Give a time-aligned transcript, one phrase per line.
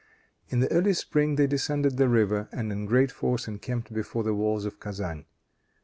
[0.49, 4.33] In the early spring they descended the river, and in great force encamped before the
[4.33, 5.27] walls of Kezan.